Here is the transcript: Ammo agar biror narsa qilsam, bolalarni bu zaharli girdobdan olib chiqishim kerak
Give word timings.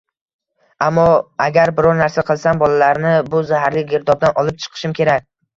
Ammo 0.85 1.03
agar 1.47 1.73
biror 1.81 1.99
narsa 2.01 2.25
qilsam, 2.31 2.63
bolalarni 2.63 3.13
bu 3.35 3.45
zaharli 3.53 3.87
girdobdan 3.93 4.37
olib 4.45 4.61
chiqishim 4.65 4.99
kerak 5.03 5.31